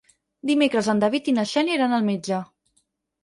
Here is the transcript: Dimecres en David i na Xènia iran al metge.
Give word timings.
Dimecres 0.51 0.87
en 0.93 1.03
David 1.03 1.29
i 1.31 1.35
na 1.37 1.45
Xènia 1.51 1.77
iran 1.79 1.93
al 1.99 2.07
metge. 2.09 2.39